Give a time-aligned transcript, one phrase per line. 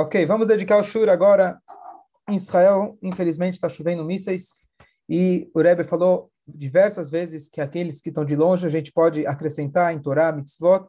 [0.00, 1.60] Ok, vamos dedicar o Shur agora.
[2.26, 4.62] Em Israel, infelizmente, está chovendo mísseis.
[5.06, 9.26] E o Rebbe falou diversas vezes que aqueles que estão de longe a gente pode
[9.26, 10.86] acrescentar em Torá, mitzvot,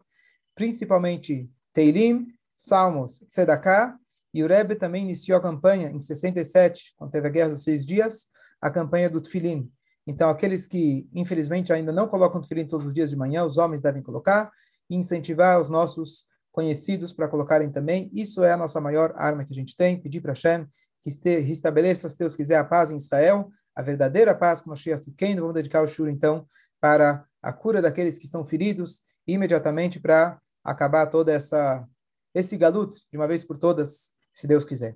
[0.55, 3.97] principalmente Teilim, Salmos, Tzedakah.
[4.33, 7.85] E o Rebbe também iniciou a campanha em 67, quando teve a Guerra dos Seis
[7.85, 8.27] Dias,
[8.61, 9.69] a campanha do Tfilim.
[10.07, 13.81] Então, aqueles que, infelizmente, ainda não colocam Tfilim todos os dias de manhã, os homens
[13.81, 14.49] devem colocar,
[14.89, 18.09] e incentivar os nossos conhecidos para colocarem também.
[18.13, 20.67] Isso é a nossa maior arma que a gente tem, pedir para Hashem
[21.01, 25.41] que restabeleça, se Deus quiser, a paz em Israel, a verdadeira paz com Mashiach Tzidkenu.
[25.41, 26.47] Vamos dedicar o Shur, então,
[26.79, 31.87] para a cura daqueles que estão feridos, imediatamente para acabar toda essa
[32.33, 34.95] esse galut de uma vez por todas, se Deus quiser.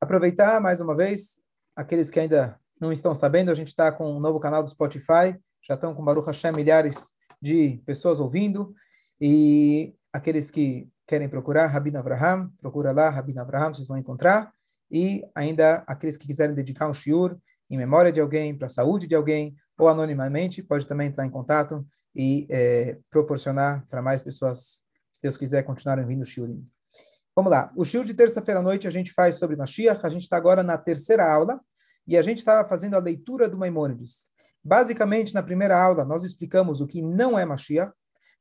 [0.00, 1.40] Aproveitar mais uma vez,
[1.74, 5.36] aqueles que ainda não estão sabendo, a gente está com um novo canal do Spotify,
[5.66, 8.72] já estão com Baruch Hashem milhares de pessoas ouvindo,
[9.20, 14.52] e aqueles que querem procurar Rabino Avraham, procura lá Rabino Avraham, vocês vão encontrar,
[14.90, 17.38] e ainda aqueles que quiserem dedicar um shiur
[17.70, 21.30] em memória de alguém, para a saúde de alguém, ou anonimamente, pode também entrar em
[21.30, 26.66] contato e é, proporcionar para mais pessoas, se Deus quiser, continuarem vindo o shiurim.
[27.34, 27.70] Vamos lá.
[27.76, 30.00] O shiur de terça-feira à noite a gente faz sobre Mashiach.
[30.06, 31.60] A gente está agora na terceira aula
[32.06, 34.30] e a gente estava fazendo a leitura do Maimônides.
[34.64, 37.92] Basicamente, na primeira aula, nós explicamos o que não é Mashiach.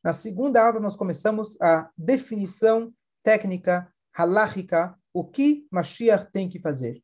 [0.05, 7.01] Na segunda aula, nós começamos a definição técnica, halakhica, o que Mashiach tem que fazer.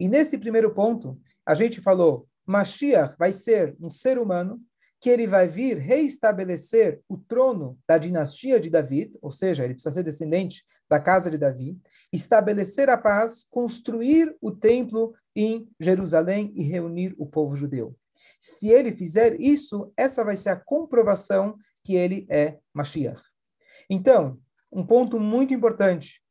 [0.00, 4.60] E nesse primeiro ponto, a gente falou, Mashiach vai ser um ser humano
[5.00, 9.94] que ele vai vir reestabelecer o trono da dinastia de David, ou seja, ele precisa
[9.94, 11.78] ser descendente da casa de Davi,
[12.12, 17.94] estabelecer a paz, construir o templo em Jerusalém e reunir o povo judeu.
[18.40, 23.22] Se ele fizer isso, essa vai ser a comprovação que ele é Mashiach.
[23.88, 24.38] Então,
[24.72, 26.22] um ponto muito importante.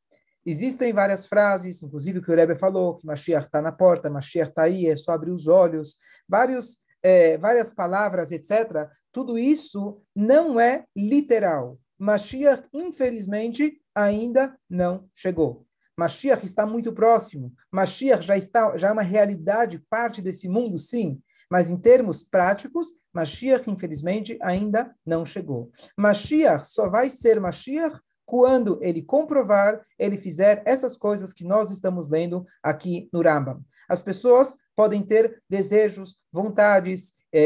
[0.45, 4.63] Existem várias frases, inclusive que o Rebbe falou, que Mashiach está na porta, Mashiach está
[4.63, 10.85] aí, é só abrir os olhos, vários é, várias palavras, etc., tudo isso não é
[10.95, 11.79] literal.
[11.97, 15.65] Mashiach, infelizmente, ainda não chegou.
[15.97, 17.53] Mashiach está muito próximo.
[17.71, 21.21] Mashiach já está já é uma realidade, parte desse mundo, sim.
[21.49, 25.71] Mas em termos práticos, Mashiach, infelizmente, ainda não chegou.
[25.97, 32.07] Mashiach só vai ser Mashiach quando ele comprovar, ele fizer essas coisas que nós estamos
[32.07, 33.65] lendo aqui no Rambam.
[33.89, 37.41] As pessoas podem ter desejos, vontades, é,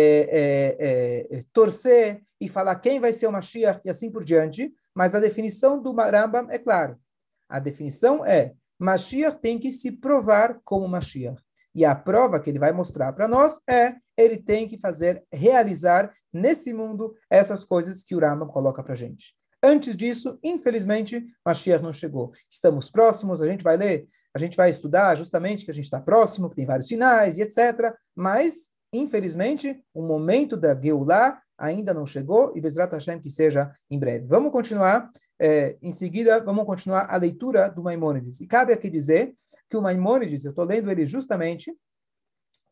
[1.32, 5.16] é, é, torcer e falar quem vai ser o Mashiach e assim por diante, mas
[5.16, 7.00] a definição do Rambam é clara.
[7.48, 11.42] A definição é Mashiach tem que se provar como Mashiach.
[11.76, 16.12] E a prova que ele vai mostrar para nós é ele tem que fazer, realizar
[16.32, 19.34] nesse mundo essas coisas que o Rambam coloca para gente.
[19.66, 22.34] Antes disso, infelizmente, Mashiach não chegou.
[22.50, 26.02] Estamos próximos, a gente vai ler, a gente vai estudar justamente que a gente está
[26.02, 27.94] próximo, que tem vários sinais e etc.
[28.14, 33.98] Mas, infelizmente, o momento da Geulah ainda não chegou e Bezrat Hashem que seja em
[33.98, 34.26] breve.
[34.28, 35.10] Vamos continuar,
[35.44, 38.40] é, em seguida, vamos continuar a leitura do Maimônides.
[38.40, 39.36] E cabe aqui dizer
[39.70, 41.76] que o Maimônides, eu estou lendo ele justamente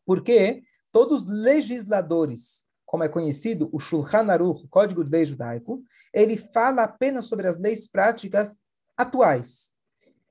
[0.06, 5.82] porque todos os legisladores como é conhecido, o Shulchan Aruch, o Código de Lei Judaico,
[6.12, 8.58] ele fala apenas sobre as leis práticas
[8.94, 9.72] atuais.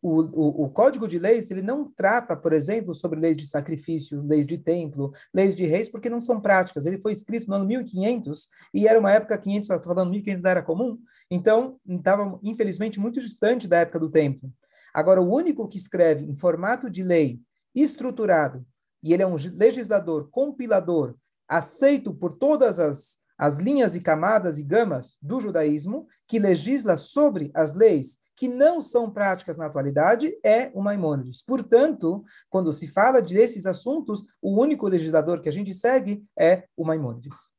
[0.02, 4.22] O, o, o, Código de Leis, ele não trata, por exemplo, sobre leis de sacrifício,
[4.24, 6.88] leis de templo, leis de reis, porque não são práticas.
[6.88, 10.50] Ele foi escrito no ano 1500 e era uma época 500, estou falando 1500 da
[10.50, 10.98] Era Comum,
[11.30, 14.52] então estava, infelizmente, muito distante da época do templo.
[14.92, 17.40] Agora, o único que escreve em formato de lei
[17.74, 18.66] estruturado,
[19.04, 21.16] e ele é um legislador, compilador,
[21.48, 27.52] aceito por todas as, as linhas e camadas e gamas do judaísmo, que legisla sobre
[27.54, 31.44] as leis que não são práticas na atualidade, é o Maimônides.
[31.44, 36.84] Portanto, quando se fala desses assuntos, o único legislador que a gente segue é o
[36.84, 37.52] Maimônides.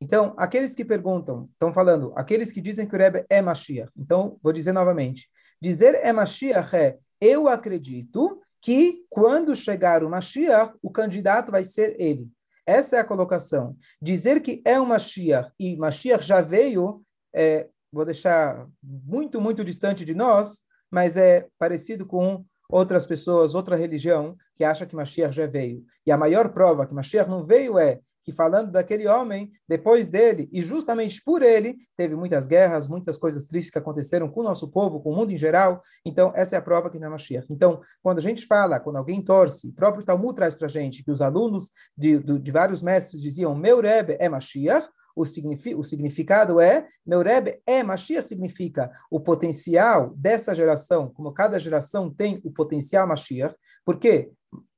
[0.00, 3.92] Então, aqueles que perguntam, estão falando, aqueles que dizem que o Rebbe é Mashiach.
[3.94, 5.28] Então, vou dizer novamente.
[5.60, 11.94] Dizer é Mashiach é, eu acredito que quando chegar o Mashiach, o candidato vai ser
[12.00, 12.30] ele.
[12.66, 13.76] Essa é a colocação.
[14.00, 17.02] Dizer que é um Mashiach e Mashiach já veio,
[17.34, 23.76] é, vou deixar muito, muito distante de nós, mas é parecido com outras pessoas, outra
[23.76, 25.84] religião, que acha que Mashiach já veio.
[26.06, 30.50] E a maior prova que Mashiach não veio é que falando daquele homem, depois dele,
[30.52, 34.70] e justamente por ele, teve muitas guerras, muitas coisas tristes que aconteceram com o nosso
[34.70, 35.80] povo, com o mundo em geral.
[36.04, 37.46] Então, essa é a prova que não é Mashiach.
[37.48, 41.02] Então, quando a gente fala, quando alguém torce, o próprio Talmud traz para a gente
[41.02, 44.86] que os alunos de, de, de vários mestres diziam, meu Rebbe é Mashiach,
[45.18, 47.22] o, signifi o significado é, meu
[47.66, 53.54] é Mashiach, significa o potencial dessa geração, como cada geração tem o potencial Mashiach,
[53.84, 54.30] porque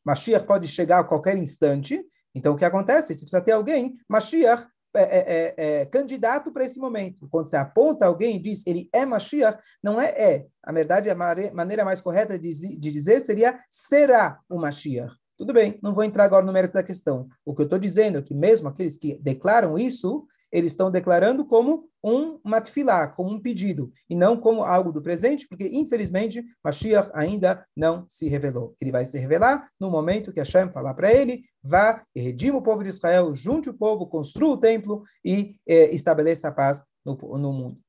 [0.04, 2.02] Mashiach pode chegar a qualquer instante,
[2.34, 3.14] então o que acontece?
[3.14, 4.66] Você precisa ter alguém, Mashiach,
[4.96, 7.28] é, é, é, é candidato para esse momento.
[7.30, 10.46] Quando você aponta alguém e diz ele é Mashiach, não é é.
[10.62, 15.19] A verdade, a maneira mais correta de, de dizer seria será o Mashiach.
[15.40, 17.26] Tudo bem, não vou entrar agora no mérito da questão.
[17.46, 21.46] O que eu estou dizendo é que mesmo aqueles que declaram isso, eles estão declarando
[21.46, 27.10] como um matfilá, como um pedido, e não como algo do presente, porque infelizmente Mashiach
[27.14, 28.76] ainda não se revelou.
[28.78, 32.62] Ele vai se revelar no momento que Hashem falar para ele, vá e redima o
[32.62, 37.16] povo de Israel, junte o povo, construa o templo e eh, estabeleça a paz no,
[37.16, 37.80] no mundo.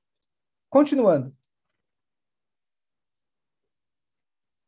[0.69, 1.33] Continuando.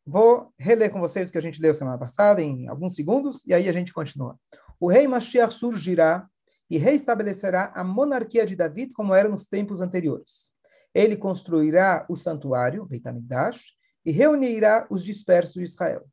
[0.06, 3.54] Vou reler com vocês o que a gente leu semana passada, em alguns segundos, e
[3.54, 4.38] aí a gente continua.
[4.80, 6.28] O rei Mashiach surgirá
[6.70, 10.52] e reestabelecerá a monarquia de David como era nos tempos anteriores.
[10.94, 13.74] Ele construirá o santuário, Beit HaMikdash,
[14.06, 16.06] e reunirá os dispersos de Israel.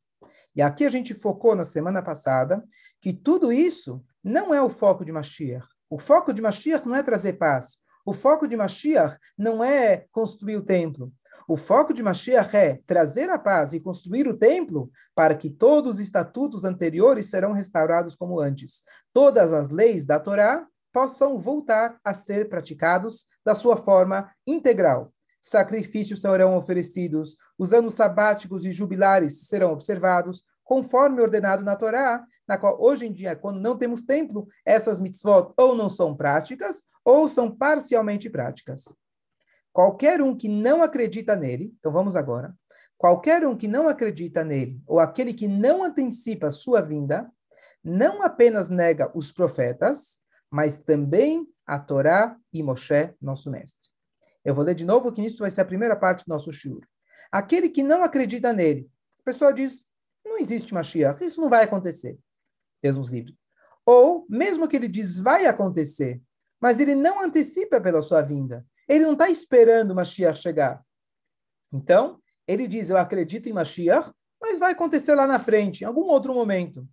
[0.54, 2.64] E aqui a gente focou na semana passada
[3.00, 5.66] que tudo isso não é o foco de Mashiach.
[5.88, 7.78] O foco de Mashiach não é trazer paz.
[8.06, 11.12] O foco de Mashiach não é construir o templo.
[11.48, 15.94] O foco de Mashiach é trazer a paz e construir o templo para que todos
[15.94, 18.84] os estatutos anteriores serão restaurados como antes.
[19.12, 25.12] Todas as leis da Torá possam voltar a ser praticados da sua forma integral.
[25.40, 32.58] Sacrifícios serão oferecidos, os anos sabáticos e jubilares serão observados, conforme ordenado na Torá, na
[32.58, 37.28] qual hoje em dia, quando não temos templo, essas mitzvot ou não são práticas ou
[37.28, 38.84] são parcialmente práticas.
[39.72, 42.54] Qualquer um que não acredita nele, então vamos agora.
[42.98, 47.30] Qualquer um que não acredita nele, ou aquele que não antecipa a sua vinda,
[47.82, 50.20] não apenas nega os profetas,
[50.50, 53.88] mas também a Torá e Moshe, nosso mestre.
[54.44, 56.82] Eu vou ler de novo que isso vai ser a primeira parte do nosso shiur.
[57.30, 58.90] Aquele que não acredita nele,
[59.20, 59.86] a pessoa diz,
[60.24, 62.18] não existe Mashiach, isso não vai acontecer.
[62.82, 63.36] Deus nos livre.
[63.86, 66.20] Ou, mesmo que ele diz, vai acontecer,
[66.60, 68.66] mas ele não antecipa pela sua vinda.
[68.90, 70.82] Ele não está esperando Mashiach chegar.
[71.72, 74.10] Então, ele diz: Eu acredito em Mashiach,
[74.42, 76.84] mas vai acontecer lá na frente, em algum outro momento.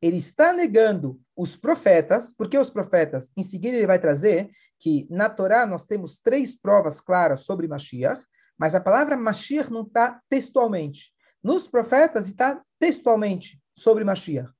[0.00, 4.50] Ele está negando os profetas, porque os profetas, em seguida ele vai trazer
[4.80, 8.24] que na Torá nós temos três provas claras sobre Mashiach,
[8.58, 11.12] mas a palavra Mashiach não está textualmente.
[11.44, 14.50] Nos profetas está textualmente sobre Mashiach.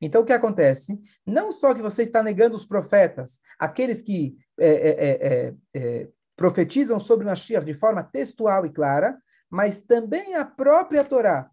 [0.00, 1.00] Então, o que acontece?
[1.24, 6.08] Não só que você está negando os profetas, aqueles que é, é, é,
[6.40, 9.20] profetizam sobre Mashiach de forma textual e clara,
[9.50, 11.50] mas também a própria Torá.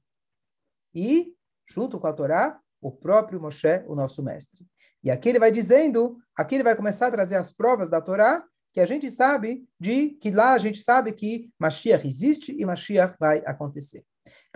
[0.95, 1.33] E,
[1.69, 4.65] junto com a Torá, o próprio Moshe, o nosso mestre.
[5.03, 8.41] E aqui ele vai dizendo, aqui ele vai começar a trazer as provas da Torá,
[8.71, 13.17] que a gente sabe de que lá a gente sabe que Mashiach existe e Mashiach
[13.19, 14.05] vai acontecer.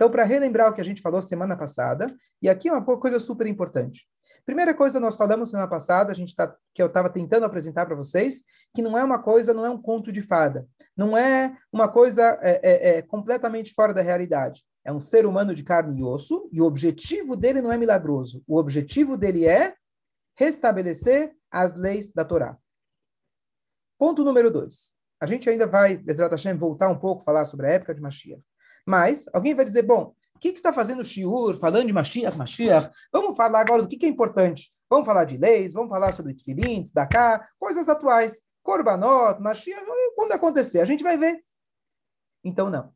[0.02, 2.08] Então, para relembrar o que a gente falou semana passada,
[2.42, 4.04] e aqui é uma coisa super importante.
[4.44, 7.94] Primeira coisa nós falamos semana passada, a gente tá, que eu estava tentando apresentar para
[7.94, 8.42] vocês,
[8.74, 10.66] que não é uma coisa, não é um conto de fada,
[10.96, 14.64] não é uma coisa é, é, é completamente fora da realidade.
[14.84, 18.42] É um ser humano de carne e osso, e o objetivo dele não é milagroso.
[18.44, 19.76] O objetivo dele é
[20.34, 22.58] restabelecer as leis da Torá.
[23.96, 24.96] Ponto número dois.
[25.20, 28.42] A gente ainda vai, Bezerra Hashem, voltar um pouco, falar sobre a época de Mashiach.
[28.86, 32.36] Mas alguém vai dizer, bom, o que, que está fazendo o Shiur, falando de Mashiach,
[32.36, 32.90] Mashiach?
[33.12, 34.72] Vamos falar agora do que, que é importante.
[34.90, 38.42] Vamos falar de leis, vamos falar sobre Tfilin, Daká, coisas atuais.
[38.62, 41.42] Korbanot, Mashiach, quando acontecer, a gente vai ver.
[42.44, 42.92] Então, não.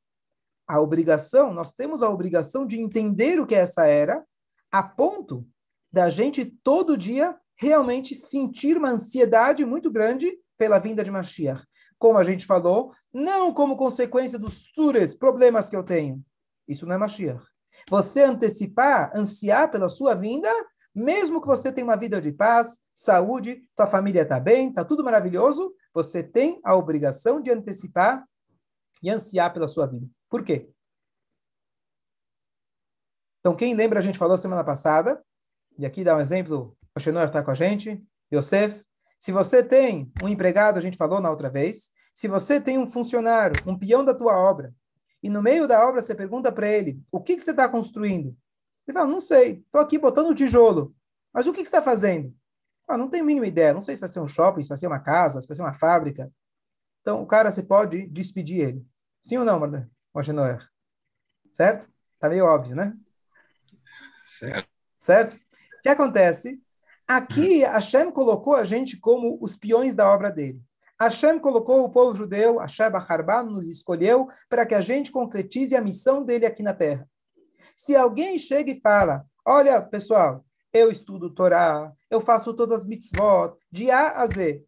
[0.67, 4.25] A obrigação, nós temos a obrigação de entender o que é essa era,
[4.71, 5.47] a ponto
[5.93, 11.65] da gente todo dia realmente sentir uma ansiedade muito grande pela vinda de Mashiach
[11.99, 16.23] como a gente falou, não como consequência dos sures, problemas que eu tenho.
[16.69, 17.45] Isso não é Mashiach.
[17.89, 20.51] Você antecipar, ansiar pela sua vinda,
[20.95, 25.05] mesmo que você tenha uma vida de paz, saúde, tua família está bem, está tudo
[25.05, 28.27] maravilhoso, você tem a obrigação de antecipar
[29.03, 30.07] e ansiar pela sua vida.
[30.29, 30.71] Por quê?
[33.41, 35.23] Então, quem lembra, a gente falou semana passada,
[35.79, 38.85] e aqui dá um exemplo, o Shenor está com a gente, Yosef,
[39.19, 42.91] se você tem um empregado, a gente falou na outra vez, se você tem um
[42.91, 44.75] funcionário, um peão da tua obra,
[45.23, 48.37] e no meio da obra você pergunta para ele, o que, que você está construindo?
[48.87, 50.95] Ele fala, não sei, estou aqui botando o tijolo.
[51.33, 52.35] Mas o que, que você está fazendo?
[52.87, 54.79] Ah, não tenho a mínima ideia, não sei se vai ser um shopping, se vai
[54.79, 56.33] ser uma casa, se vai ser uma fábrica.
[57.01, 58.87] Então, o cara, você pode despedir ele.
[59.21, 59.61] Sim ou não,
[60.15, 60.59] Moshe Noé?
[61.51, 61.89] Certo?
[62.19, 62.97] Tá meio óbvio, né?
[64.25, 64.69] Certo.
[64.97, 65.35] Certo?
[65.35, 66.63] O que acontece?
[67.09, 70.61] Aqui, Hashem colocou a gente como os peões da obra dele.
[71.01, 75.81] Hashem colocou o povo judeu, Hashem Bacharban nos escolheu para que a gente concretize a
[75.81, 77.09] missão dele aqui na terra.
[77.77, 83.57] Se alguém chega e fala, olha, pessoal, eu estudo Torá, eu faço todas as mitzvot,
[83.71, 84.65] de A a Z.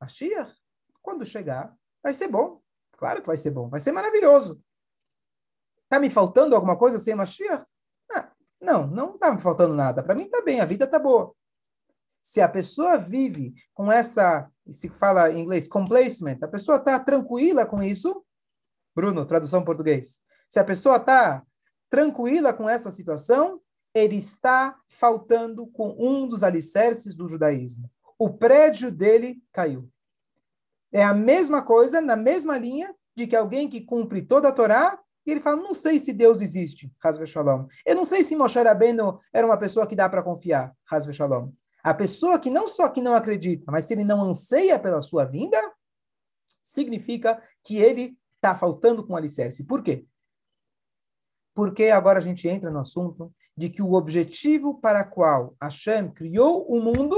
[0.00, 0.54] Mashiach,
[1.02, 2.62] quando chegar, vai ser bom.
[2.96, 4.62] Claro que vai ser bom, vai ser maravilhoso.
[5.84, 7.66] Está me faltando alguma coisa sem Mashiach?
[8.12, 10.02] Ah, não, não está me faltando nada.
[10.02, 11.34] Para mim está bem, a vida está boa.
[12.22, 17.66] Se a pessoa vive com essa, se fala em inglês, complacement, a pessoa está tranquila
[17.66, 18.24] com isso,
[18.94, 20.20] Bruno, tradução português.
[20.48, 21.42] Se a pessoa está
[21.90, 23.60] tranquila com essa situação,
[23.94, 27.90] ele está faltando com um dos alicerces do judaísmo.
[28.18, 29.90] O prédio dele caiu.
[30.92, 34.98] É a mesma coisa, na mesma linha, de que alguém que cumpre toda a Torá,
[35.26, 37.66] e ele fala, não sei se Deus existe, Hazve Shalom.
[37.86, 41.50] Eu não sei se Moshe Rabbeinu era uma pessoa que dá para confiar, Hazve Shalom.
[41.82, 45.24] A pessoa que não só que não acredita, mas se ele não anseia pela sua
[45.24, 45.58] vinda,
[46.62, 49.66] significa que ele está faltando com alicerce.
[49.66, 50.06] Por quê?
[51.54, 56.10] Porque agora a gente entra no assunto de que o objetivo para o qual Hashem
[56.10, 57.16] criou o mundo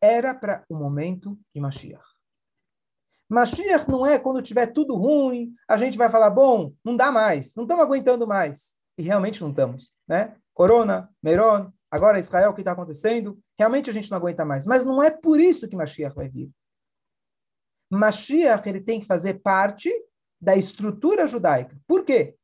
[0.00, 2.02] era para o momento de Mashiach.
[3.28, 7.54] Mashiach não é quando tiver tudo ruim, a gente vai falar, bom, não dá mais,
[7.54, 8.76] não estamos aguentando mais.
[8.98, 10.36] E realmente não estamos, né?
[10.52, 13.38] Corona, Meron, agora Israel, o que está acontecendo?
[13.58, 14.66] Realmente a gente não aguenta mais.
[14.66, 16.50] Mas não é por isso que Mashiach vai vir.
[17.90, 19.90] Mashiach ele tem que fazer parte
[20.40, 21.78] da estrutura judaica.
[21.86, 22.36] Por quê?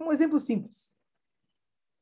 [0.00, 0.96] Um exemplo simples.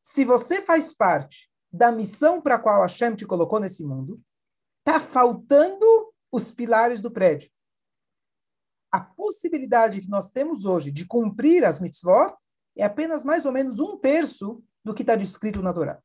[0.03, 4.21] Se você faz parte da missão para a qual Hashem te colocou nesse mundo,
[4.81, 7.51] está faltando os pilares do prédio.
[8.93, 12.35] A possibilidade que nós temos hoje de cumprir as mitzvot
[12.77, 16.03] é apenas mais ou menos um terço do que está descrito na Torá.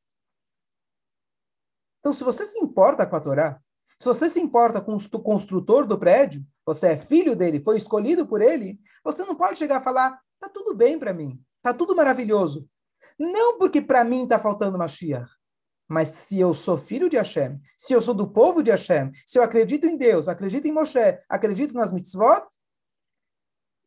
[2.06, 3.60] Então, se você se importa com a Torá,
[3.98, 8.28] se você se importa com o construtor do prédio, você é filho dele, foi escolhido
[8.28, 11.96] por ele, você não pode chegar a falar, tá tudo bem para mim, tá tudo
[11.96, 12.70] maravilhoso.
[13.18, 15.28] Não porque para mim está faltando Mashiach,
[15.88, 19.40] mas se eu sou filho de Hashem, se eu sou do povo de Hashem, se
[19.40, 22.46] eu acredito em Deus, acredito em Moshe, acredito nas mitzvot,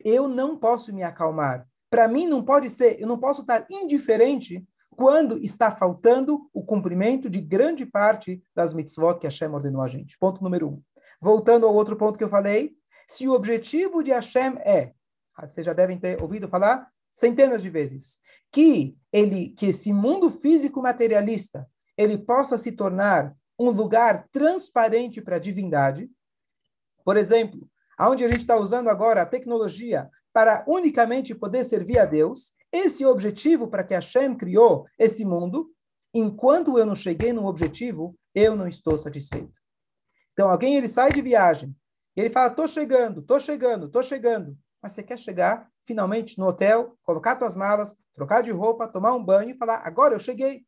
[0.05, 1.69] eu não posso me acalmar.
[1.89, 4.67] Para mim não pode ser, eu não posso estar indiferente
[4.99, 10.19] quando está faltando o cumprimento de grande parte das mitzvot que Hashem ordenou a gente.
[10.19, 10.83] Ponto número um.
[11.21, 12.73] Voltando ao outro ponto que eu falei,
[13.07, 14.93] se o objetivo de Hashem é,
[15.41, 18.19] vocês já devem ter ouvido falar centenas de vezes,
[18.51, 21.65] que ele, que esse mundo físico materialista
[21.97, 26.11] ele possa se tornar um lugar transparente para a divindade.
[27.05, 32.05] Por exemplo, aonde a gente está usando agora a tecnologia para unicamente poder servir a
[32.05, 35.71] Deus, esse objetivo para que Hashem criou esse mundo,
[36.15, 39.59] enquanto eu não cheguei no objetivo, eu não estou satisfeito.
[40.33, 41.75] Então, alguém ele sai de viagem,
[42.15, 44.57] ele fala, estou chegando, estou chegando, estou chegando.
[44.83, 49.25] Mas você quer chegar finalmente no hotel, colocar suas malas, trocar de roupa, tomar um
[49.25, 50.65] banho e falar, agora eu cheguei.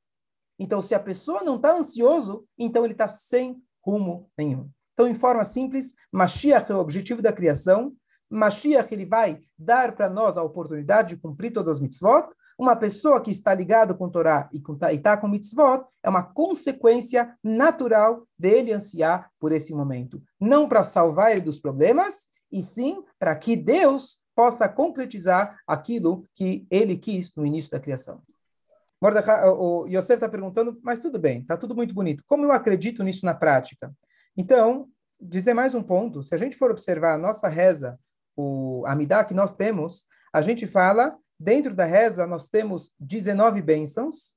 [0.59, 4.71] Então, se a pessoa não está ansioso, então ele está sem rumo nenhum.
[4.92, 7.95] Então, em forma simples, Mashiach é o objetivo da criação.
[8.30, 12.28] Mashiach ele vai dar para nós a oportunidade de cumprir todas as mitzvot.
[12.58, 14.62] Uma pessoa que está ligada com Torá e
[14.94, 20.22] está com mitzvot é uma consequência natural dele ansiar por esse momento.
[20.38, 26.66] Não para salvar ele dos problemas, e sim para que Deus possa concretizar aquilo que
[26.70, 28.22] ele quis no início da criação.
[29.00, 32.22] O Yosef está perguntando, mas tudo bem, está tudo muito bonito.
[32.26, 33.90] Como eu acredito nisso na prática?
[34.37, 37.99] Então, dizer mais um ponto, se a gente for observar a nossa reza,
[38.37, 44.34] o Amidá que nós temos, a gente fala, dentro da reza nós temos 19 bênçãos,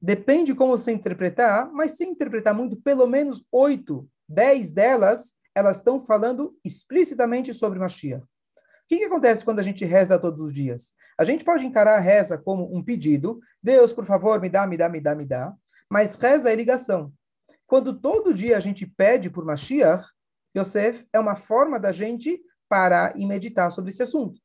[0.00, 6.00] depende como você interpretar, mas se interpretar muito, pelo menos 8, 10 delas, elas estão
[6.00, 8.22] falando explicitamente sobre Mashiach.
[8.22, 10.94] O que, que acontece quando a gente reza todos os dias?
[11.18, 14.76] A gente pode encarar a reza como um pedido, Deus, por favor, me dá, me
[14.76, 15.52] dá, me dá, me dá,
[15.90, 17.12] mas reza é ligação.
[17.66, 20.06] Quando todo dia a gente pede por Mashiach,
[20.56, 24.40] Yosef, é uma forma da gente parar e meditar sobre esse assunto.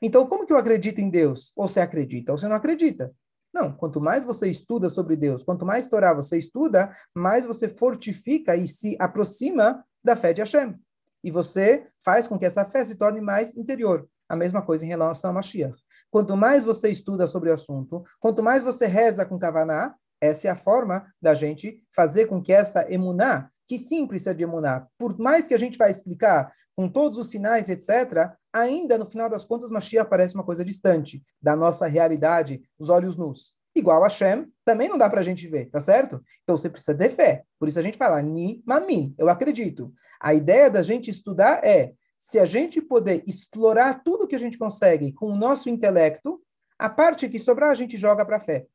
[0.00, 1.52] Então, como que eu acredito em Deus?
[1.56, 3.12] Ou você acredita ou você não acredita?
[3.54, 8.56] Não, quanto mais você estuda sobre Deus, quanto mais Torá você estuda, mais você fortifica
[8.56, 10.74] e se aproxima da fé de Hashem
[11.22, 14.08] e você faz com que essa fé se torne mais interior.
[14.28, 15.76] A mesma coisa em relação a Mashiach.
[16.10, 20.50] Quanto mais você estuda sobre o assunto, quanto mais você reza com Kavaná, essa é
[20.50, 25.18] a forma da gente fazer com que essa emuná, que sim precisa de emuná, por
[25.18, 29.44] mais que a gente vai explicar com todos os sinais, etc., ainda no final das
[29.44, 33.54] contas Mashiach parece uma coisa distante da nossa realidade, os olhos nus.
[33.74, 36.22] igual a Shem, também não dá para a gente ver, tá certo?
[36.42, 37.44] Então você precisa ter fé.
[37.58, 39.92] Por isso a gente fala ni mamin, eu acredito.
[40.20, 44.58] A ideia da gente estudar é se a gente puder explorar tudo que a gente
[44.58, 46.40] consegue com o nosso intelecto,
[46.78, 48.66] a parte que sobrar a gente joga para a fé.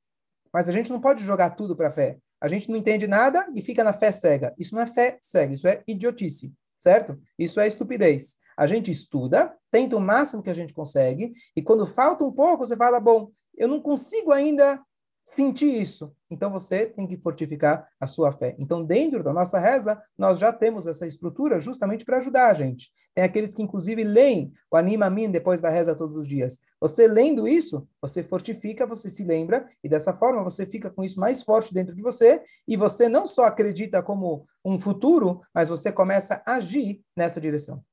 [0.52, 2.18] Mas a gente não pode jogar tudo para a fé.
[2.40, 4.54] A gente não entende nada e fica na fé cega.
[4.58, 7.20] Isso não é fé cega, isso é idiotice, certo?
[7.38, 8.38] Isso é estupidez.
[8.58, 12.66] A gente estuda, tenta o máximo que a gente consegue, e quando falta um pouco,
[12.66, 14.82] você fala: bom, eu não consigo ainda
[15.28, 16.16] sentir isso.
[16.32, 18.56] Então você tem que fortificar a sua fé.
[18.58, 22.90] Então, dentro da nossa reza, nós já temos essa estrutura justamente para ajudar a gente.
[23.14, 26.62] Tem aqueles que, inclusive, leem o Anima Min depois da reza todos os dias.
[26.80, 31.20] Você lendo isso, você fortifica, você se lembra, e dessa forma você fica com isso
[31.20, 35.92] mais forte dentro de você, e você não só acredita como um futuro, mas você
[35.92, 37.84] começa a agir nessa direção.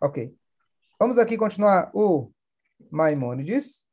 [0.00, 0.32] Ok.
[0.98, 2.30] Vamos aqui continuar o
[2.88, 3.90] Maimônides.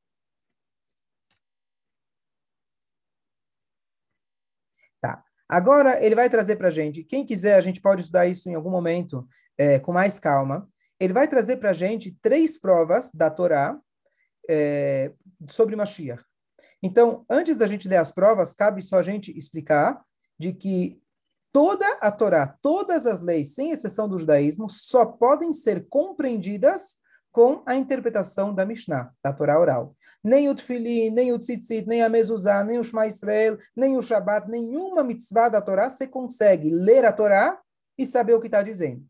[5.02, 5.24] Tá.
[5.50, 8.56] Agora ele vai trazer para a gente, quem quiser, a gente pode estudar isso em
[8.56, 9.27] algum momento
[9.58, 10.68] é, com mais calma.
[11.00, 13.77] Ele vai trazer para a gente três provas da Torá
[14.50, 15.12] é,
[15.48, 16.24] sobre Mashiach.
[16.82, 20.01] Então, antes da gente ler as provas, cabe só a gente explicar
[20.38, 21.01] de que
[21.51, 26.98] toda a Torá, todas as leis, sem exceção do judaísmo, só podem ser compreendidas
[27.32, 29.96] com a interpretação da Mishnah, da Torá oral.
[30.24, 34.02] Nem o Tfilin, nem o Tzitzit, nem a Mezuzá, nem o Shema Israel, nem o
[34.02, 37.60] Shabbat, nenhuma mitzvah da Torá, você consegue ler a Torá
[37.98, 39.04] e saber o que está dizendo.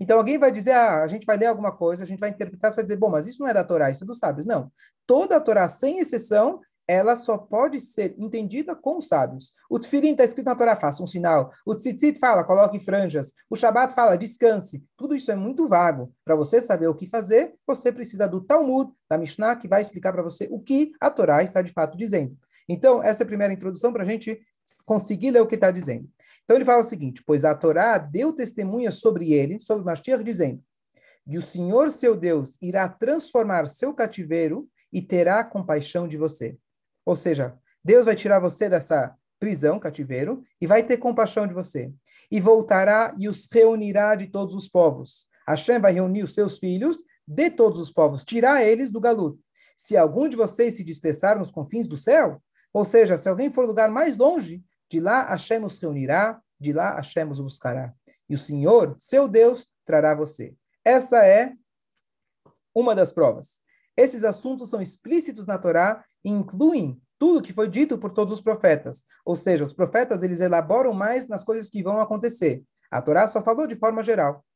[0.00, 2.70] Então alguém vai dizer, ah, a gente vai ler alguma coisa, a gente vai interpretar,
[2.70, 4.46] você vai dizer, bom, mas isso não é da Torá, isso é dos sábios.
[4.46, 4.70] Não.
[5.06, 9.52] Toda a Torá, sem exceção, ela só pode ser entendida com os sábios.
[9.68, 11.52] O Tfilim está escrito na Torá, faça um sinal.
[11.66, 13.34] O Tzitzit fala, coloque franjas.
[13.50, 14.82] O Shabat fala, descanse.
[14.96, 16.10] Tudo isso é muito vago.
[16.24, 20.14] Para você saber o que fazer, você precisa do Talmud, da Mishnah, que vai explicar
[20.14, 22.34] para você o que a Torá está de fato dizendo.
[22.66, 24.40] Então, essa é a primeira introdução para a gente
[24.86, 26.08] conseguir ler o que está dizendo.
[26.44, 30.62] Então, ele fala o seguinte, pois a Torá deu testemunha sobre ele, sobre Mashiach, dizendo,
[31.26, 36.56] e o Senhor, seu Deus, irá transformar seu cativeiro e terá compaixão de você.
[37.08, 41.90] Ou seja, Deus vai tirar você dessa prisão, cativeiro, e vai ter compaixão de você.
[42.30, 45.26] E voltará e os reunirá de todos os povos.
[45.48, 49.42] Hashem vai reunir os seus filhos de todos os povos, tirar eles do galuto.
[49.74, 52.42] Se algum de vocês se dispersar nos confins do céu,
[52.74, 56.94] ou seja, se alguém for lugar mais longe, de lá Hashem os reunirá, de lá
[56.96, 57.94] Hashem os buscará.
[58.28, 60.54] E o Senhor, seu Deus, trará você.
[60.84, 61.54] Essa é
[62.74, 63.62] uma das provas.
[63.98, 68.40] Esses assuntos são explícitos na Torá e incluem tudo que foi dito por todos os
[68.40, 69.02] profetas.
[69.24, 72.62] Ou seja, os profetas eles elaboram mais nas coisas que vão acontecer.
[72.92, 74.46] A Torá só falou de forma geral.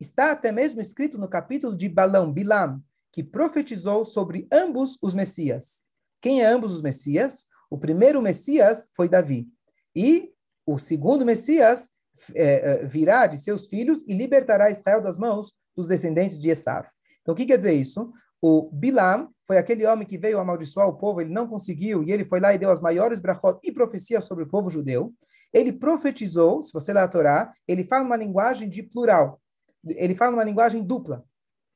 [0.00, 5.86] Está até mesmo escrito no capítulo de Balão, Bilam, que profetizou sobre ambos os Messias.
[6.20, 7.46] Quem é ambos os Messias?
[7.70, 9.46] O primeiro Messias foi Davi.
[9.94, 10.32] E
[10.66, 11.90] o segundo Messias
[12.34, 16.88] é, virá de seus filhos e libertará Israel das mãos dos descendentes de Esav.
[17.26, 18.12] Então, o que quer dizer isso?
[18.40, 22.24] O Bilam foi aquele homem que veio amaldiçoar o povo, ele não conseguiu, e ele
[22.24, 25.12] foi lá e deu as maiores brachot e profecias sobre o povo judeu.
[25.52, 29.40] Ele profetizou, se você ler a Torá, ele fala uma linguagem de plural.
[29.84, 31.24] Ele fala uma linguagem dupla.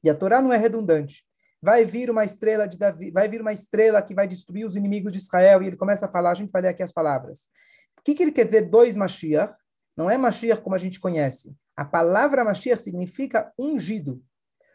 [0.05, 1.25] E a Torá não é redundante.
[1.61, 5.11] Vai vir uma estrela de Davi, vai vir uma estrela que vai destruir os inimigos
[5.11, 7.49] de Israel, e ele começa a falar, a gente vai ler aqui as palavras.
[7.99, 9.53] O que, que ele quer dizer dois Mashiach?
[9.97, 11.57] Não é Mashiach como a gente conhece.
[11.77, 14.23] A palavra Mashiach significa ungido.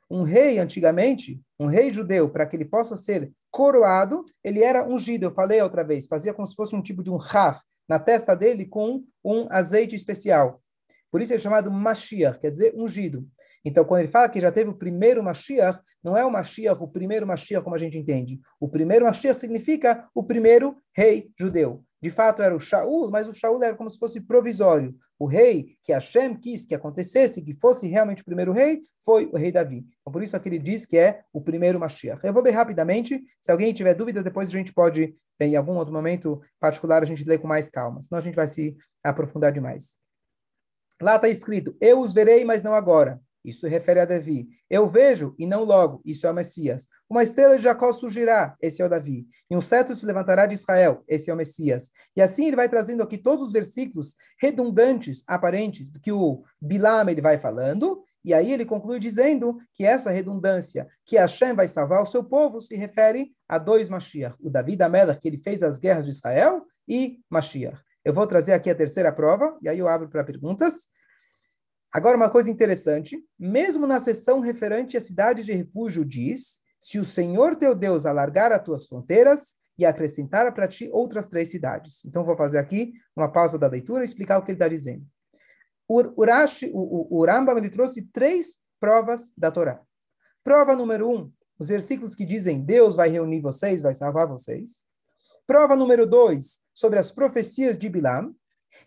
[0.09, 5.25] Um rei, antigamente, um rei judeu, para que ele possa ser coroado, ele era ungido.
[5.25, 8.35] Eu falei outra vez, fazia como se fosse um tipo de um raf na testa
[8.35, 10.61] dele com um azeite especial.
[11.11, 13.25] Por isso é chamado Mashiach, quer dizer ungido.
[13.63, 16.87] Então, quando ele fala que já teve o primeiro Mashiach, não é o Mashiach, o
[16.87, 18.39] primeiro Mashiach como a gente entende.
[18.59, 21.83] O primeiro Mashiach significa o primeiro rei judeu.
[22.01, 24.95] De fato, era o Shaul, mas o Shaul era como se fosse provisório.
[25.17, 29.37] O rei que Hashem quis que acontecesse, que fosse realmente o primeiro rei, foi o
[29.37, 29.85] rei Davi.
[30.01, 32.19] Então, por isso, aqui ele diz que é o primeiro Mashiach.
[32.23, 33.23] Eu vou ler rapidamente.
[33.41, 37.23] Se alguém tiver dúvidas, depois a gente pode, em algum outro momento particular, a gente
[37.23, 38.01] ler com mais calma.
[38.01, 39.97] Senão a gente vai se aprofundar demais.
[41.01, 43.21] Lá está escrito: Eu os verei, mas não agora.
[43.45, 44.47] Isso refere a Davi.
[44.69, 46.01] Eu vejo e não logo.
[46.03, 46.87] Isso é o Messias.
[47.09, 48.55] Uma estrela de Jacó surgirá.
[48.61, 49.27] Esse é o Davi.
[49.49, 51.03] E um cetro se levantará de Israel.
[51.07, 51.91] Esse é o Messias.
[52.15, 57.21] E assim ele vai trazendo aqui todos os versículos redundantes, aparentes, que o Bilam ele
[57.21, 58.03] vai falando.
[58.23, 62.59] E aí ele conclui dizendo que essa redundância, que Hashem vai salvar o seu povo,
[62.59, 64.35] se refere a dois Mashiach.
[64.41, 67.77] O Davi da Melach, que ele fez as guerras de Israel, e Mashiach.
[68.03, 70.89] Eu vou trazer aqui a terceira prova, e aí eu abro para perguntas.
[71.95, 77.05] Agora, uma coisa interessante, mesmo na seção referente à cidade de refúgio, diz se o
[77.05, 82.03] Senhor teu Deus alargar as tuas fronteiras e acrescentar para ti outras três cidades.
[82.03, 85.05] Então, vou fazer aqui uma pausa da leitura e explicar o que ele está dizendo.
[85.89, 89.81] Urashi, o, o, o Rambam ele trouxe três provas da Torá.
[90.43, 94.85] Prova número um, os versículos que dizem Deus vai reunir vocês, vai salvar vocês.
[95.47, 98.35] Prova número dois, sobre as profecias de Bilam.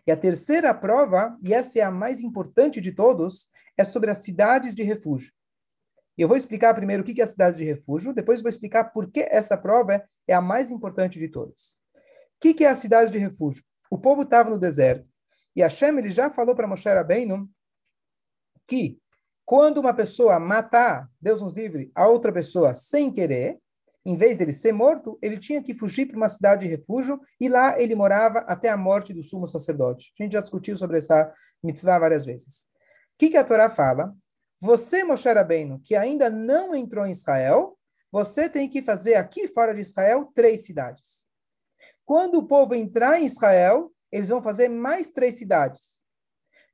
[0.09, 4.25] E a terceira prova, e essa é a mais importante de todos, é sobre as
[4.25, 5.31] cidades de refúgio.
[6.17, 9.11] Eu vou explicar primeiro o que é a cidade de refúgio, depois vou explicar por
[9.11, 11.77] que essa prova é a mais importante de todas.
[12.37, 13.63] O que é a cidade de refúgio?
[13.91, 15.11] O povo estava no deserto,
[15.55, 17.47] e Hashem ele já falou para Moshe Rabbeinu
[18.67, 18.99] que
[19.45, 23.61] quando uma pessoa matar, Deus nos livre, a outra pessoa sem querer,
[24.05, 27.49] em vez dele ser morto, ele tinha que fugir para uma cidade de refúgio e
[27.49, 30.13] lá ele morava até a morte do sumo sacerdote.
[30.19, 31.33] A gente já discutiu sobre essa
[31.63, 32.63] mitzvah várias vezes.
[32.63, 34.15] O que, que a Torá fala?
[34.61, 37.79] Você, Moshe Rabbeinu, que ainda não entrou em Israel,
[38.11, 41.29] você tem que fazer aqui fora de Israel três cidades.
[42.05, 46.03] Quando o povo entrar em Israel, eles vão fazer mais três cidades.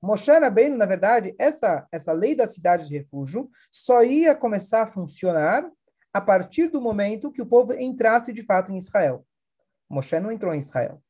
[0.01, 4.87] Moshe Rabbeinu, na verdade, essa, essa lei da cidade de refúgio só ia começar a
[4.87, 5.69] funcionar
[6.14, 9.27] a partir do momento que o povo entrasse de fato em Israel.
[9.90, 11.03] Moshe não entrou em Israel.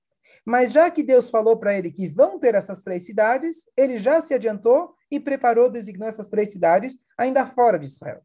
[0.45, 4.23] Mas já que Deus falou para ele que vão ter essas três cidades, ele já
[4.23, 8.23] se adiantou e preparou, designou essas três cidades ainda fora de Israel.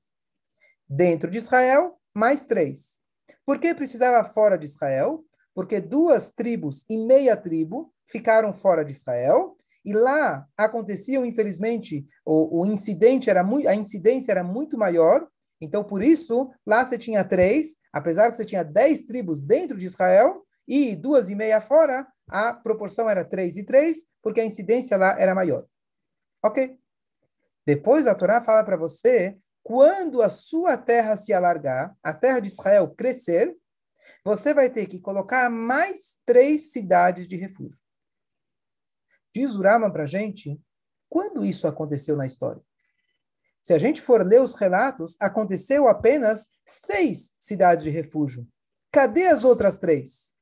[0.87, 3.01] Dentro de Israel, mais três.
[3.45, 5.23] Por que precisava fora de Israel?
[5.53, 12.61] Porque duas tribos e meia tribo ficaram fora de Israel e lá aconteciam, infelizmente, o,
[12.61, 15.27] o incidente era muito, a incidência era muito maior.
[15.61, 19.85] Então, por isso, lá você tinha três, apesar que você tinha dez tribos dentro de
[19.85, 24.95] Israel, e duas e meia fora, a proporção era três e três, porque a incidência
[24.95, 25.65] lá era maior.
[26.43, 26.77] Ok.
[27.65, 32.47] Depois a Torá fala para você, quando a sua terra se alargar, a terra de
[32.47, 33.57] Israel crescer,
[34.23, 37.79] você vai ter que colocar mais três cidades de refúgio.
[39.35, 40.59] Diz o Rama para gente,
[41.09, 42.61] quando isso aconteceu na história?
[43.61, 48.47] Se a gente for ler os relatos, aconteceu apenas seis cidades de refúgio.
[48.91, 50.35] Cadê as outras três?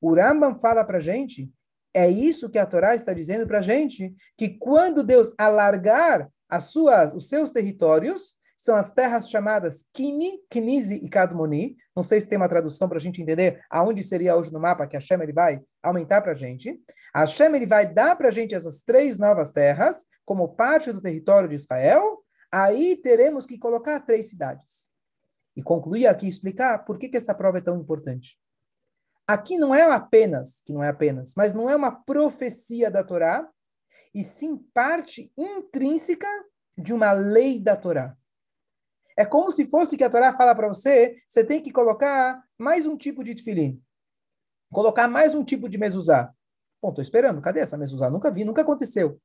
[0.00, 1.50] O Rambam fala para gente,
[1.94, 7.14] é isso que a Torá está dizendo para gente, que quando Deus alargar as suas,
[7.14, 11.76] os seus territórios, são as terras chamadas Kini, Kinizi e Kadmoni.
[11.94, 14.86] Não sei se tem uma tradução para a gente entender aonde seria hoje no mapa
[14.86, 16.80] que a Hashem ele vai aumentar para a gente.
[17.12, 21.00] A Hashem ele vai dar para a gente essas três novas terras como parte do
[21.02, 22.23] território de Israel.
[22.56, 24.88] Aí teremos que colocar três cidades.
[25.56, 28.38] E concluir aqui explicar por que, que essa prova é tão importante.
[29.26, 33.50] Aqui não é apenas, que não é apenas, mas não é uma profecia da Torá,
[34.14, 36.28] e sim parte intrínseca
[36.78, 38.16] de uma lei da Torá.
[39.16, 42.86] É como se fosse que a Torá fala para você, você tem que colocar mais
[42.86, 43.82] um tipo de tefilim,
[44.70, 46.32] colocar mais um tipo de mezuzá.
[46.80, 48.08] Bom, estou esperando, cadê essa mezuzá?
[48.10, 49.20] Nunca vi, nunca aconteceu.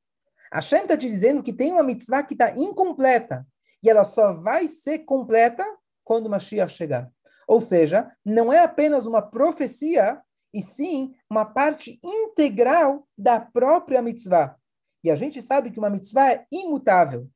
[0.50, 3.46] A Shem está te dizendo que tem uma mitzvah que está incompleta,
[3.82, 5.64] e ela só vai ser completa
[6.02, 7.10] quando o Mashiach chegar.
[7.46, 10.20] Ou seja, não é apenas uma profecia,
[10.52, 14.56] e sim uma parte integral da própria mitzvah.
[15.02, 17.28] E a gente sabe que uma mitzvah é imutável.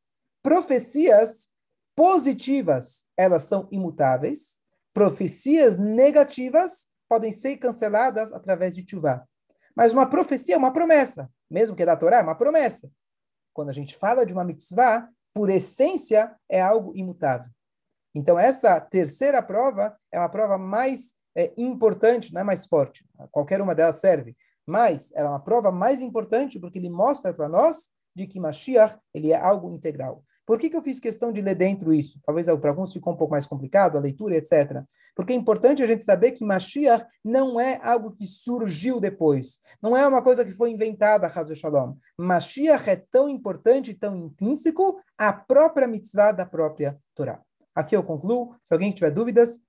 [0.42, 1.48] Profecias
[1.96, 4.60] positivas, elas são imutáveis.
[4.92, 9.24] Profecias negativas podem ser canceladas através de tchuvah.
[9.74, 12.90] Mas uma profecia é uma promessa, mesmo que é da Torá, é uma promessa.
[13.54, 17.50] Quando a gente fala de uma mitzvah, por essência, é algo imutável.
[18.14, 23.04] Então, essa terceira prova é uma prova mais é, importante, não é mais forte.
[23.30, 24.36] Qualquer uma delas serve.
[24.66, 28.98] Mas ela é uma prova mais importante porque ele mostra para nós de que Mashiach
[29.12, 30.24] ele é algo integral.
[30.46, 32.20] Por que, que eu fiz questão de ler dentro isso?
[32.24, 34.82] Talvez para alguns ficou um pouco mais complicado, a leitura, etc.
[35.14, 39.60] Porque é importante a gente saber que Mashiach não é algo que surgiu depois.
[39.80, 41.94] Não é uma coisa que foi inventada, Hazel Shalom.
[42.18, 47.40] Mashiach é tão importante, tão intrínseco, a própria mitzvah da própria Torá.
[47.74, 48.54] Aqui eu concluo.
[48.62, 49.66] Se alguém tiver dúvidas,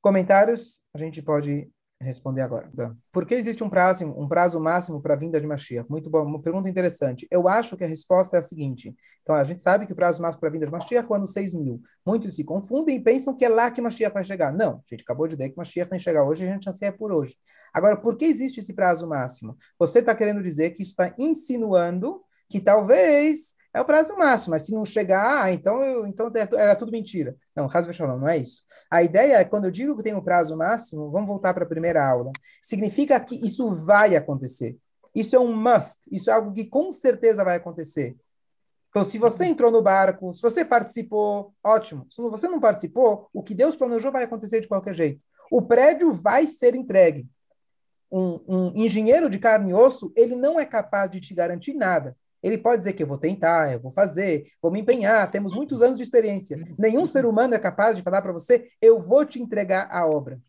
[0.00, 2.68] comentários, a gente pode responder agora.
[2.72, 5.90] Então, por que existe um prazo, um prazo máximo para a vinda de Mashiach?
[5.90, 7.26] Muito bom, uma pergunta interessante.
[7.30, 8.94] Eu acho que a resposta é a seguinte.
[9.22, 11.14] Então, a gente sabe que o prazo máximo para a vinda de Mashiach é o
[11.14, 11.82] ano 6 mil.
[12.06, 14.52] Muitos se confundem e pensam que é lá que Mashiach vai chegar.
[14.52, 16.92] Não, a gente acabou de dizer que Mashiach vai chegar hoje e a gente anseia
[16.92, 17.36] por hoje.
[17.74, 19.56] Agora, por que existe esse prazo máximo?
[19.78, 24.74] Você está querendo dizer que está insinuando que talvez é o prazo máximo, mas se
[24.74, 27.36] não chegar, ah, então, eu, então é era tudo mentira.
[27.54, 28.62] Não, raso não, não é isso.
[28.90, 31.68] A ideia é, quando eu digo que tem um prazo máximo, vamos voltar para a
[31.68, 34.76] primeira aula, significa que isso vai acontecer.
[35.14, 38.16] Isso é um must, isso é algo que com certeza vai acontecer.
[38.90, 42.04] Então, se você entrou no barco, se você participou, ótimo.
[42.10, 45.24] Se você não participou, o que Deus planejou vai acontecer de qualquer jeito.
[45.52, 47.28] O prédio vai ser entregue.
[48.10, 52.16] Um, um engenheiro de carne e osso, ele não é capaz de te garantir nada.
[52.42, 55.82] Ele pode dizer que eu vou tentar, eu vou fazer, vou me empenhar, temos muitos
[55.82, 56.56] anos de experiência.
[56.78, 60.40] Nenhum ser humano é capaz de falar para você, eu vou te entregar a obra.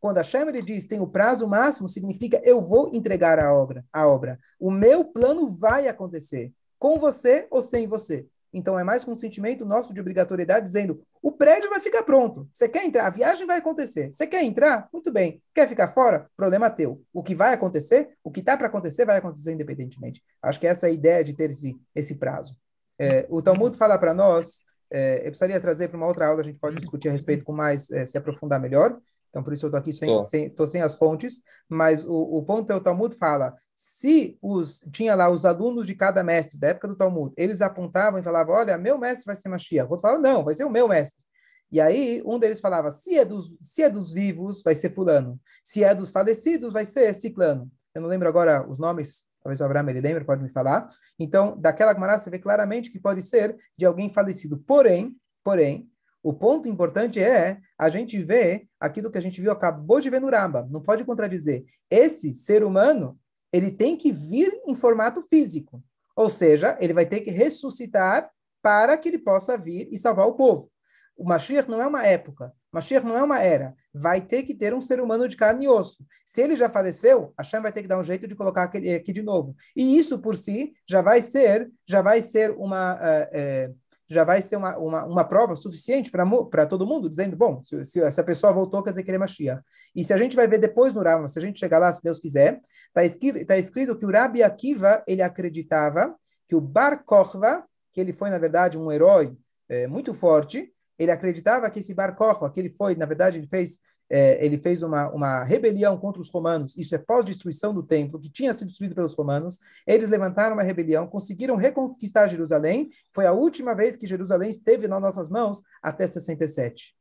[0.00, 3.84] Quando a Shem ele diz tem o prazo máximo, significa eu vou entregar a obra,
[3.92, 4.38] a obra.
[4.58, 8.26] O meu plano vai acontecer, com você ou sem você.
[8.52, 12.48] Então é mais um sentimento nosso de obrigatoriedade, dizendo: o prédio vai ficar pronto.
[12.52, 13.06] Você quer entrar?
[13.06, 14.12] A viagem vai acontecer.
[14.12, 14.88] Você quer entrar?
[14.92, 15.42] Muito bem.
[15.54, 16.30] Quer ficar fora?
[16.36, 17.02] Problema teu.
[17.12, 20.22] O que vai acontecer, o que está para acontecer, vai acontecer independentemente.
[20.42, 22.56] Acho que essa é a ideia de ter esse, esse prazo.
[22.98, 26.44] É, o Talmud fala para nós, é, eu precisaria trazer para uma outra aula, a
[26.44, 28.98] gente pode discutir a respeito com mais, é, se aprofundar melhor.
[29.28, 32.42] Então, por isso eu estou aqui sem, sem, tô sem as fontes, mas o, o
[32.42, 36.68] ponto é o Talmud fala, se os tinha lá os alunos de cada mestre da
[36.68, 39.86] época do Talmud, eles apontavam e falavam, olha, meu mestre vai ser Mashiach.
[39.86, 41.22] O outro falava, não, vai ser o meu mestre.
[41.70, 45.38] E aí, um deles falava, se é dos, se é dos vivos, vai ser fulano.
[45.64, 47.70] Se é dos falecidos, vai ser ciclano.
[47.94, 50.88] Eu não lembro agora os nomes, talvez o Abraham ele lembre, pode me falar.
[51.18, 54.58] Então, daquela Gemara, você vê claramente que pode ser de alguém falecido.
[54.58, 55.90] Porém, porém,
[56.26, 60.20] o ponto importante é a gente ver aquilo que a gente viu, acabou de ver
[60.20, 61.64] no Ramba, não pode contradizer.
[61.88, 63.16] Esse ser humano,
[63.52, 65.80] ele tem que vir em formato físico.
[66.16, 68.28] Ou seja, ele vai ter que ressuscitar
[68.60, 70.68] para que ele possa vir e salvar o povo.
[71.16, 73.76] O Mashiach não é uma época, o Mashiach não é uma era.
[73.94, 76.04] Vai ter que ter um ser humano de carne e osso.
[76.24, 78.92] Se ele já faleceu, a Shem vai ter que dar um jeito de colocar aquele
[78.96, 79.54] aqui de novo.
[79.76, 83.76] E isso por si já vai ser, já vai ser uma uh, uh,
[84.08, 88.00] já vai ser uma, uma, uma prova suficiente para todo mundo, dizendo, bom, se, se,
[88.00, 89.62] essa pessoa voltou, quer dizer que ele é Mashiach.
[89.94, 92.02] E se a gente vai ver depois no Rama, se a gente chegar lá, se
[92.02, 96.14] Deus quiser, está escrito, tá escrito que o Rabi Akiva, ele acreditava
[96.48, 99.36] que o Bar Kochva, que ele foi, na verdade, um herói
[99.68, 103.46] é, muito forte, ele acreditava que esse Bar Kochva, que ele foi, na verdade, ele
[103.46, 108.20] fez é, ele fez uma, uma rebelião contra os romanos, isso é pós-destruição do templo,
[108.20, 109.58] que tinha sido destruído pelos romanos.
[109.86, 112.90] Eles levantaram uma rebelião, conseguiram reconquistar Jerusalém.
[113.12, 116.94] Foi a última vez que Jerusalém esteve nas nossas mãos até 67,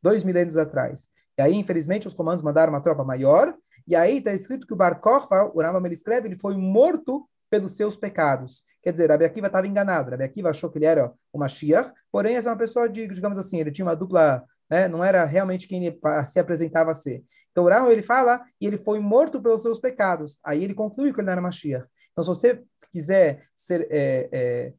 [0.00, 1.08] dois milênios atrás.
[1.36, 3.54] E aí, infelizmente, os romanos mandaram uma tropa maior.
[3.86, 7.28] E aí está escrito que o Bar Kokhba, o Rambam ele escreve, ele foi morto
[7.50, 8.62] pelos seus pecados.
[8.82, 10.10] Quer dizer, Rabi Akiva estava enganado.
[10.10, 13.38] Rabi Akiva achou que ele era o Mashiach, porém, essa é uma pessoa, de, digamos
[13.38, 14.88] assim, ele tinha uma dupla né?
[14.88, 17.22] não era realmente quem se apresentava a ser.
[17.50, 20.40] Então, Uraão, ele fala, e ele foi morto pelos seus pecados.
[20.42, 21.86] Aí ele conclui que ele não era Mashiach.
[22.10, 24.72] Então, se você quiser ser é, é,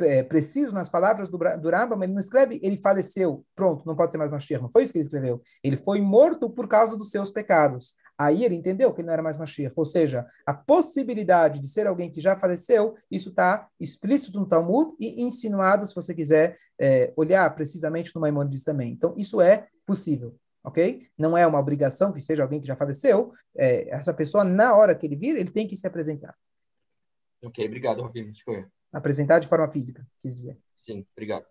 [0.00, 4.10] é, preciso nas palavras do, do Rambam, ele não escreve, ele faleceu, pronto, não pode
[4.10, 4.60] ser mais Mashiach.
[4.60, 5.40] Não foi isso que ele escreveu.
[5.62, 7.94] Ele foi morto por causa dos seus pecados.
[8.18, 9.74] Aí ele entendeu que ele não era mais Mashiach.
[9.76, 14.94] Ou seja, a possibilidade de ser alguém que já faleceu, isso está explícito no Talmud
[14.98, 18.92] e insinuado, se você quiser é, olhar precisamente no Maimonides também.
[18.92, 20.34] Então, isso é possível.
[20.64, 21.06] Ok?
[21.16, 23.32] Não é uma obrigação que seja alguém que já faleceu.
[23.54, 26.34] É, essa pessoa, na hora que ele vir, ele tem que se apresentar.
[27.44, 28.32] Ok, obrigado, Rabino.
[28.92, 30.58] Apresentar de forma física, quis dizer.
[30.74, 31.44] Sim, obrigado.